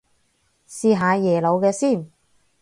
[0.67, 2.09] 試下耶魯嘅先